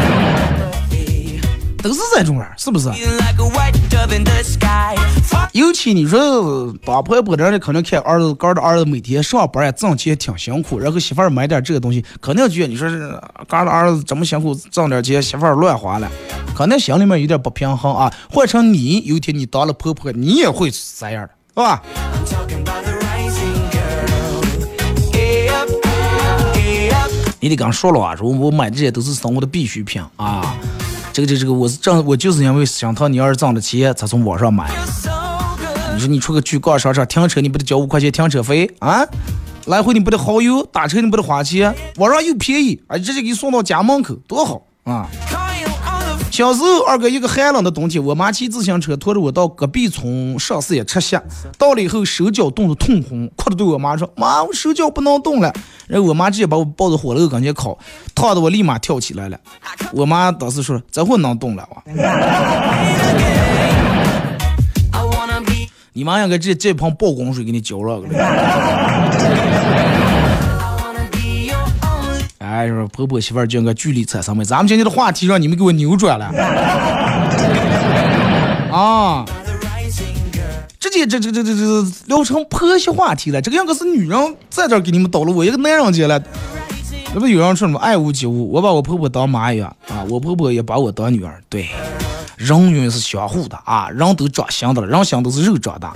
[1.82, 2.88] 都是这种人，是不是？
[5.52, 13.18] 尤其你说当婆婆的，可能看儿子，干的儿子每天上班也挣钱挺辛苦，然后媳妇儿买点这个东西，肯定觉得你说是
[13.48, 16.10] 干的儿子这么辛苦挣点钱，媳妇儿乱花了，
[16.54, 18.12] 肯定心里面有点不平衡啊。
[18.30, 21.82] 换成你，有一天你当了婆婆，你也会这样的，是吧？
[27.42, 30.54] 你得刚说了啊，说我买这些都是生活的必需品啊。
[31.12, 34.70] 这个这这个我是正我就是因为想套你儿子挣的钱才从网上买。
[35.94, 39.04] 你说你出个去逛商场停车你不得交五块钱停车费啊？
[39.66, 45.06] 来回你不得耗油，打车你不得花钱，网上又便宜，而且直接给你送到家门口，多好啊！
[46.30, 51.18] 小时候二哥一个寒冷的冬天，我妈骑自行车拖着我到隔壁村上四野吃席，
[51.58, 55.52] 到了以后手脚冻得通红，哭着对我妈说：“妈，我手脚不能动了。”
[55.88, 57.76] 然后我妈直接把我抱到火炉跟前烤，
[58.14, 59.38] 烫的我立马跳起来了。
[59.92, 61.82] 我妈当时说：“这会能动了哇？”
[65.92, 68.08] 你妈应该这这盆爆光水给你浇上了。
[72.60, 74.44] 哎，说婆婆媳妇儿就应该距离产生美。
[74.44, 76.26] 咱们今天的话题让你们给我扭转了
[78.70, 79.24] 啊！
[80.78, 81.62] 直接这这这这这
[82.06, 83.40] 聊成婆媳话题了。
[83.40, 86.22] 这个应该是女人在这给你们捣了，我一个男人进来。
[87.14, 88.52] 那不有人说什么爱屋及乌？
[88.52, 91.40] 我把我婆婆当妈一样啊，我婆婆也把我当女儿。
[91.48, 91.70] 对，
[92.36, 95.90] 人永远是相互的啊，人都长心的了，人心都是肉长的。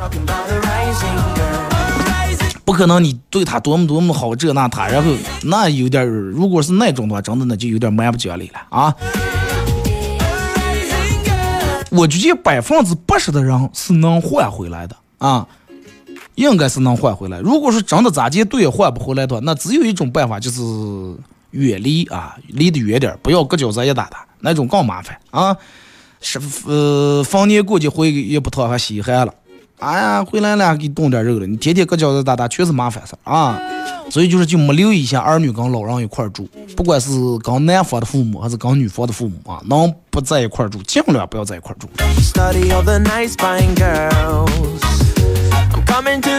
[2.65, 5.11] 不可能，你对他多么多么好，这那他，然后
[5.43, 8.95] 那有点，如果是那种的话，真的那就有点蛮不讲理了啊！
[11.91, 15.47] 我觉得百分之八十的人是能换回来的啊，
[16.37, 17.39] 应该是能换回来。
[17.41, 20.61] 如果说真的咋地对也换不回来的话，那只有一种办法，就是
[21.51, 25.57] 远离啊，离得远点，不要搁脚在一打打，那种更麻烦啊！
[26.21, 29.35] 是呃，逢年过节回也不讨还稀罕了。
[29.79, 31.47] 哎呀，回来了，给冻点肉了。
[31.47, 33.61] 你天天搁饺子打打，全是麻烦事啊。
[34.11, 36.47] 所以就是就没留意一下儿女跟老人一块住，
[36.77, 37.11] 不管是
[37.43, 41.89] 跟男方的父母还是跟女方的父母啊，能不在一块住，尽量不要在一块住。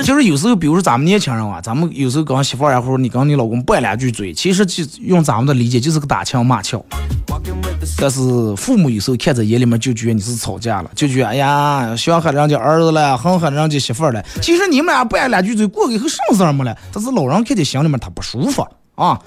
[0.04, 6.84] 就是有时候，比如说咱们年轻人啊，咱们有时候跟媳妇儿，或者你跟你老公拌两句嘴，其实就用咱们的理解就是个打情骂俏。
[7.98, 8.20] 但是
[8.58, 14.22] 父母有时候看在眼里面，就觉得你是吵架了，就觉得哎呀，想喊人家儿子了，恨恨人家媳妇儿了。
[14.42, 16.76] 其实你们俩拌两句嘴，过以后什么事儿没了。
[16.92, 18.62] 但是老人看在心里面，他不舒服
[18.96, 19.20] 啊。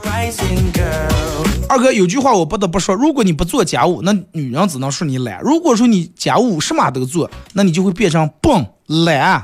[1.69, 8.67] 二哥有句话我不得不说，如果你不做家务，那女人只能说你懒；如果说你家务什么都做，那你就会变成笨
[9.05, 9.43] 懒。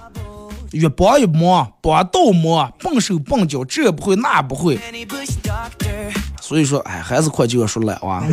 [0.75, 4.79] 越帮越忙，帮倒忙，笨手笨脚，这不会那不会。
[6.41, 8.23] 所以说，哎，还是快就要说懒哇。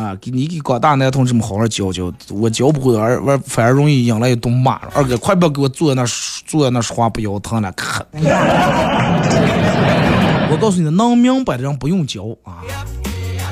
[0.00, 4.80] 啊，给你给广大男同志们好好教教，我教不会，而而反而容易引来一顿骂。
[4.94, 6.08] 二哥，快不要给我坐在那
[6.46, 8.06] 坐在那说话不腰疼了，可。
[10.50, 12.58] 我告诉你，能明白的人不用教啊，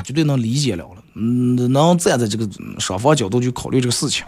[0.03, 1.01] 绝对能理解了了。
[1.15, 2.47] 嗯，能站在这个
[2.77, 4.25] 双方角度去考虑这个事情。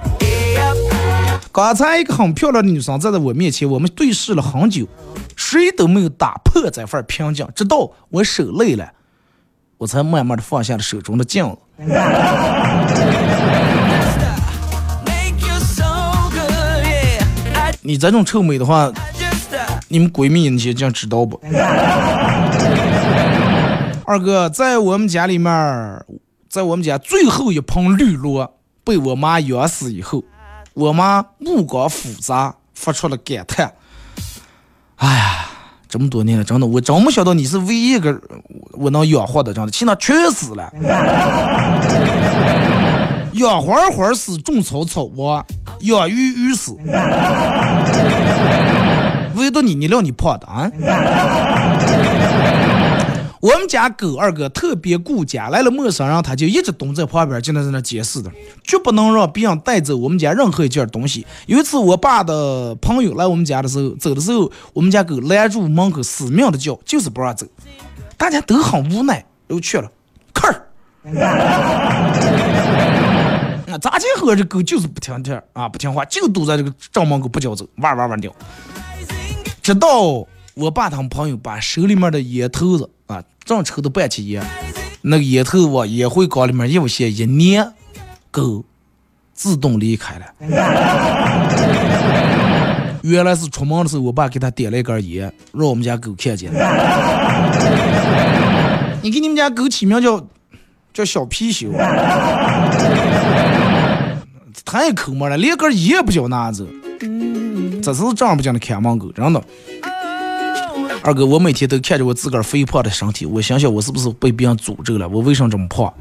[1.52, 4.88] 刚才一个很漂亮的女生站在我面前，我们对视了很久，
[5.36, 7.48] 谁都没有打破这份平静。
[7.56, 8.90] 直到我手累了，
[9.78, 11.58] 我才慢慢的放下了手中的镜子。
[17.82, 18.92] 你这种臭美的话，
[19.88, 21.42] 你们闺蜜那些将知道不？
[24.06, 26.06] 二哥在我们家里面，
[26.50, 30.24] 在我们家最后一盆绿萝被我妈养死以后，
[30.74, 33.72] 我妈目光复杂，发出了感叹
[34.98, 35.46] ：“哎呀，
[35.88, 38.20] 这么多年了，真的，我真没想到你是唯一一个
[38.74, 40.72] 我能养活的，真的，其他全死了。
[43.34, 45.46] 养花花死，种草草亡，
[45.82, 46.76] 养鱼鱼死，
[49.36, 50.70] 唯独你，你料你胖的啊！”
[53.42, 58.32] 我们家狗二哥特别顾家，来了陌生人，他就一直蹲在旁边，就在那监视的，
[58.64, 61.26] 绝不能让别人带走我们家任何一件东西。
[61.48, 67.48] 有一次，我爸的朋友来我们家的时候，走的时候，我们家狗拦住门口，死命的叫，就是不让走。
[68.16, 69.92] 大家都很无奈，又去了，
[70.32, 70.68] 看儿。
[73.66, 78.32] 那，咋今后这狗就是不听听啊，不听话，就堵在这个正门口不叫走，哇哇哇叫。
[79.64, 84.42] 直到我爸他们朋友把手里面的烟头子啊，正抽的半起烟，
[85.02, 87.68] 那个烟头往烟灰缸里面一些一捏，
[88.32, 88.64] 狗
[89.34, 90.26] 自动离开了。
[93.04, 96.60] 原来是出门的时候，我爸给他点了一根烟，让我们家狗看见了。
[99.02, 100.24] 你给你们家狗起名叫
[100.94, 101.72] 叫小貔貅，
[104.64, 106.64] 太抠门了，连根烟也不叫拿走。
[107.82, 109.44] 这是正儿八经的看门狗，真的。
[111.04, 115.10] 二哥，我每天都看着我自个儿肥胖的身体，我想想我是不是被别人诅咒了？
[115.10, 115.92] 我为什么这么胖？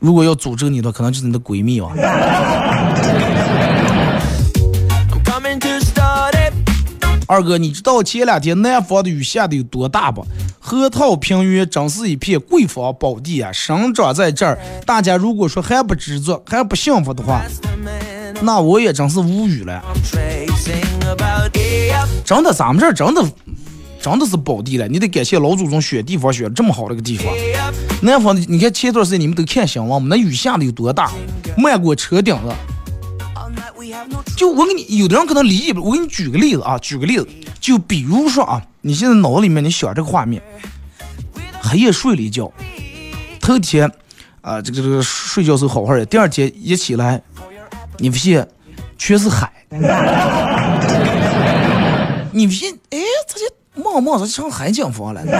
[0.00, 1.88] 如果要诅咒你的，可能就是你的闺蜜啊。
[7.28, 10.26] 二哥，你知道前两天南方的雨下的有多大不？
[10.58, 13.52] 河套平原真是一片贵房宝地啊！
[13.52, 17.40] 生长在这儿，大家如果说还不知足，还不幸福的话，
[18.42, 19.80] 那我也真是无语了。
[22.24, 23.22] 真的，咱们这儿真的
[24.00, 27.26] 真的是宝地了，你得感谢老祖宗选地方选这么好的个地方。
[28.02, 30.08] 南方的，你看前段时间你们都看新闻吗？
[30.10, 31.10] 那雨下的有多大，
[31.56, 32.52] 漫过车顶子。
[34.36, 37.28] 就我给你，有的人可能理解不，我给你举个例子啊，举个例子，
[37.60, 40.42] 就比如说啊，你现在脑子里面你想这个画面，
[41.60, 42.50] 黑夜睡了一觉，
[43.38, 43.90] 头天
[44.40, 47.20] 啊，这个这个睡觉时候好好的，第二天一起来，
[47.98, 48.48] 你发现
[48.96, 49.52] 全是海，
[52.32, 52.98] 你发现哎，
[53.28, 55.22] 这就梦梦这成海景房了。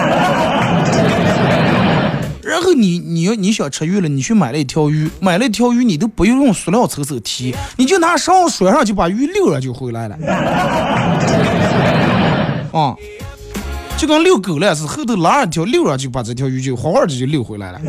[2.43, 10.17] 然后你你要你想吃鱼了，你去买了一条鱼，买了一条鱼，你都不用用塑料抽手提，你就拿勺甩上就把鱼溜了就回来了。
[12.73, 12.97] 啊，
[13.97, 17.81] 就跟遛狗了是，后头拉一条溜上就把这条鱼就好好的就溜回来了。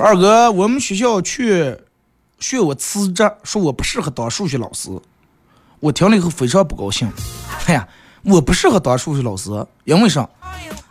[0.00, 1.76] 二哥，我们学校去
[2.38, 4.88] 训我辞职，说我不适合当数学老师。
[5.78, 7.12] 我听了以后非常不高兴。
[7.66, 7.86] 哎呀，
[8.22, 9.50] 我不适合当数学老师，
[9.84, 10.26] 因为啥？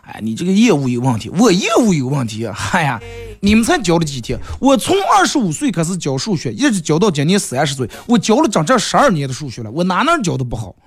[0.02, 2.46] 哎，你这个业务有问题，我业务有问题。
[2.72, 3.00] 哎呀，
[3.40, 4.38] 你们才教了几天？
[4.60, 10.74] 我从二十五岁开始教数学，一直教到今年三十岁，我教了整整十二年的数学了，我哪能教的不好？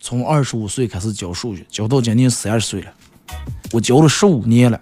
[0.00, 2.92] 从二十五岁开始教数学，教到今年三十岁了，
[3.72, 4.80] 我教了十五年了，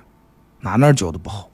[0.60, 1.48] 哪哪教的不好？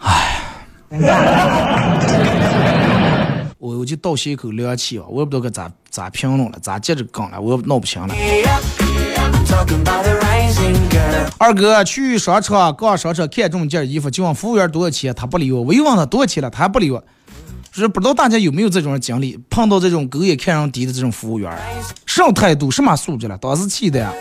[0.00, 0.98] 哎
[3.58, 5.04] 我我就倒吸一口凉气啊！
[5.08, 8.14] 我也不知道该咋咋评论了，咋接着讲了，我闹不清了。
[11.38, 15.60] 二哥去商场逛商场，看中件衣服，就问服务员多少钱，他不理我。
[15.62, 17.04] 我又问他多少钱了，他还不理我。
[17.70, 21.56] 是不知道大家有没有这种经历，碰到这种狗眼看人低的这种服务员，
[22.06, 23.38] 什么态度，什么素质了？
[23.38, 24.12] 当时气的呀，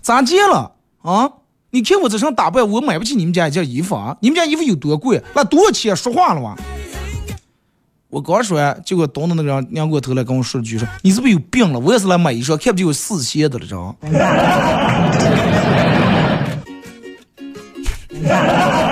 [0.00, 1.30] 咋接了啊？
[1.70, 4.14] 你看我这身打扮，我买不起你们家一件衣服啊！
[4.20, 5.22] 你们家衣服有多贵？
[5.34, 5.96] 那多少钱？
[5.96, 6.54] 说话了吗？
[8.10, 11.78] 我刚说完，结果东的那个人扭过头来跟我说了句说：“你是不是有病了？
[11.78, 13.72] 我也是来买衣裳，看不就有四千的了，知
[18.28, 18.91] 道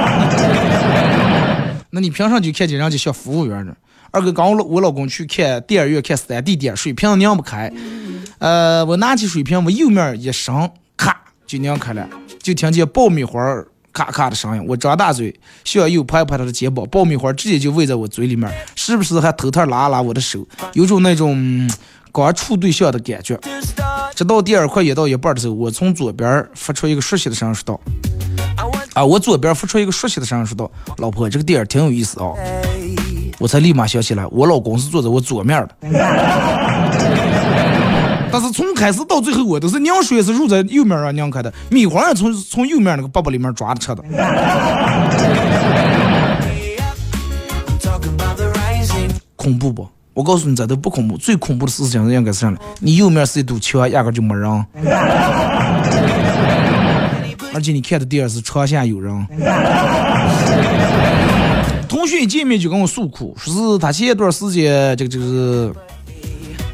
[1.91, 3.75] 那你凭啥就看见人家像服务员呢？
[4.13, 7.73] 二哥，刚我我老公去看电影院看三 D 电影，水瓶拧不开，
[8.39, 10.55] 呃，我拿起水瓶，我右面一伸，
[10.97, 11.17] 咔
[11.47, 12.09] 就拧开了，
[12.43, 13.41] 就听见爆米花
[13.93, 14.65] 咔咔的声音。
[14.67, 21.71] 我张大嘴，向右拍拍他的肩膀，爆米花直接就喂在我嘴里面，时不时还偷偷拉拉我的手，有种那种
[22.13, 23.39] 刚处对象的感觉。
[24.15, 27.81] 直到第二快演到一半的时候，我从左边发出一个熟悉的声音说道
[29.01, 32.35] ：“啊，我左边发出一个熟悉的声音说道，老婆，这个电影挺有意思啊。”
[33.41, 35.71] 我才立马想起来，我老公是坐在我左面的。
[38.31, 44.05] 但是从开始到最后，我都是拧水是入在右面让娘开的，米花也从从右面那个包包里面抓着吃的。
[49.35, 49.89] 恐怖不？
[50.13, 52.59] 我告诉你，这都不恐怖，最恐怖的事情应该是啥呢？
[52.81, 54.67] 你右面是一堵墙，压根就没人，
[57.53, 59.27] 而且你看的地儿是床下有人。
[61.89, 65.73] 同学一见面就跟我诉苦，说是他前一段时间这个就是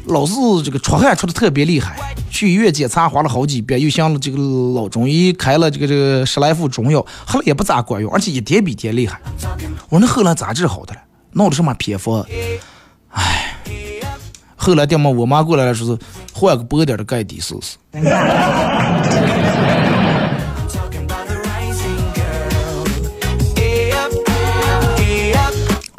[0.05, 4.37] 老是这个出汗出的特别厉害，去医院检查花了好几遍，又向这个
[4.75, 9.19] 老中医开了这个这个十来副中药，后来也不咋管用，而且一天比一天厉害。
[9.89, 11.01] 我说那后来咋治好的了？
[11.31, 12.23] 闹的什么偏方？
[13.09, 13.57] 唉，
[14.55, 15.97] 后来爹妈我妈过来了，说是
[16.31, 17.77] 换个薄点的盖底试试。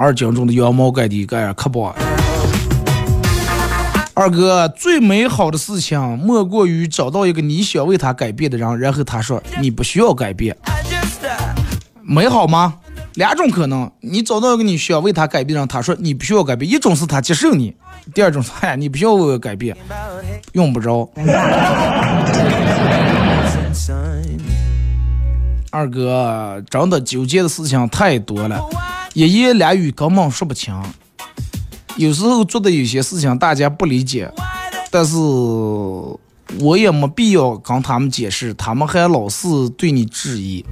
[0.01, 1.93] 二斤重的羊毛钙底钙可不。
[4.15, 10.57] 二哥，最美好的事情莫过于找到一个你想为他改变的人，然后他说你不需要改变，
[12.05, 12.77] 美好吗？
[13.15, 17.75] 两种可能，你找到一个你需要为他改变的人，他说你不需要改变，一种是他接受你，
[18.15, 19.77] 第二种是嗨你不需要为我改变，
[20.53, 21.11] 用不着。
[25.71, 28.59] 二哥，真的纠结的事情太多了，
[29.27, 30.75] 一言两语根本说不清。
[31.97, 34.31] 有时候做的有些事情大家不理解，
[34.91, 40.65] 但是我也没必要跟他们解释，他们还老是对你质疑。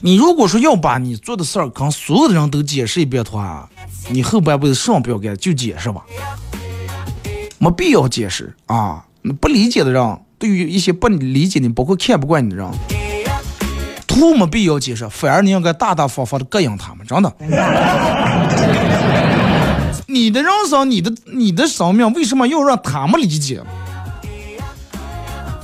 [0.00, 3.68] 你如果说要把你做的事儿跟所有的人都解释一遍的话，
[4.08, 6.02] 你后半辈子什么不要干就解释吧，
[7.58, 9.04] 没必要解释啊！
[9.40, 12.66] 不理解的人，对于一些不理解你，包括看不惯你的人，
[14.08, 17.32] 图没必要解释，反而你应该大大方方的膈应他们，真的。
[20.10, 23.60] 你的人生，你的你的生命，为什么要让他们理解？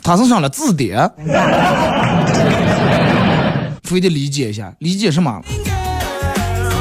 [0.02, 1.10] 他是上了字典，
[3.82, 5.40] 非得理解一下，理解什么？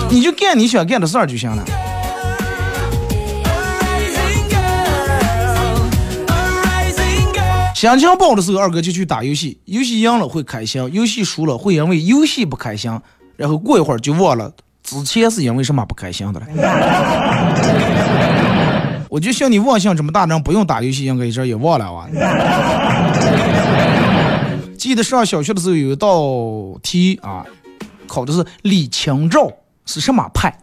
[0.10, 1.64] 你就干你想干的事儿就行了。
[7.92, 12.90] 心情不好的时候，二哥就去打游戏，游戏赢了会开心，游戏输了会因为游戏不开心，
[13.36, 14.50] 然后过一会儿就忘了
[14.82, 16.48] 之前是因为什么不开心的了。
[19.10, 22.08] 我就像你忘性这么大，人不用打游戏，应该一阵也忘了啊。
[24.78, 27.46] 记得上小学的时候有一道题啊，
[28.08, 29.52] 考的是李清照
[29.86, 30.58] 是什么派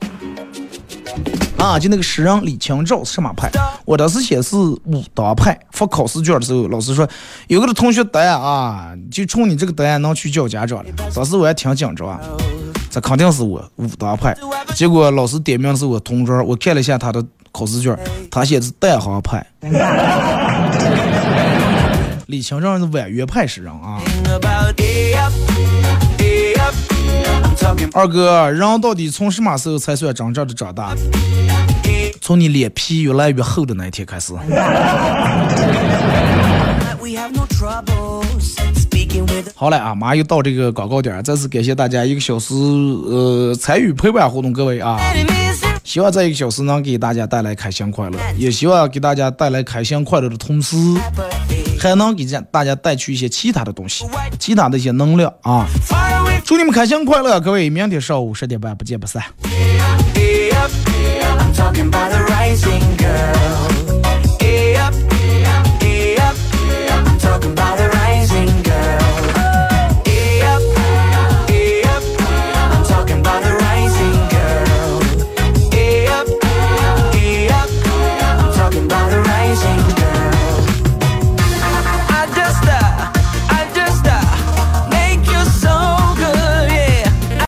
[1.61, 1.79] 啊？
[1.79, 3.51] 就那个诗人李清照是什么派？
[3.85, 5.59] 我当时写是武当派。
[5.73, 7.09] 发考试卷的时候，老师说
[7.49, 10.91] 有个同学答案啊，就冲你这个答案能去叫家长了。
[11.15, 12.21] 当时我还挺紧张，
[12.91, 14.37] 这肯定是我武当派。
[14.75, 17.99] 结果老师点名是我同桌，我看了一下他的考试卷，
[18.31, 19.47] 他写的是代行派。
[22.27, 24.01] 李清照是婉约派诗人啊。
[27.93, 30.95] 二哥，人到底从什么时候才算真正的长大？
[32.21, 34.33] 从你脸皮越来越厚的那一天开始。
[39.55, 44.99] 好嘞啊，马上又到这个广告点儿，再次感谢大家一个小时呃参与陪伴活动，各位啊，
[45.85, 50.77] 希望这一个小时能给大家带来开心快乐，也希望给大家带来开心快乐的同时，
[51.79, 54.07] 还能给大家带去一些其他的东西，
[54.39, 55.67] 其他的一些能量啊。
[56.45, 59.23] 祝你们开心快乐，各位，明天上午十点半不见不散。